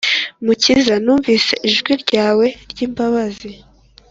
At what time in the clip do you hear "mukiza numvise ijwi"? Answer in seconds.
0.45-1.93